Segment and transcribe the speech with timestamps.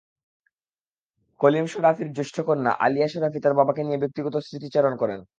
[1.39, 5.19] কলিম শরাফীর জ্যেষ্ঠা কন্যা আলিয়া শরাফী তাঁর বাবাকে নিয়ে ব্যক্তিগত স্মৃতিচারণ করেন।